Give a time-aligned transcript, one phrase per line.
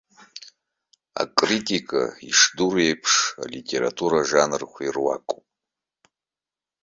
[1.23, 3.13] Акритика, ишдыру еиԥш,
[3.43, 5.45] алитература ажанрқәа ируакуп.